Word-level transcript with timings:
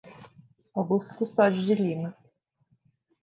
Augusto 0.77 1.13
Custodio 1.15 1.61
de 1.63 1.75
Lima 1.75 2.17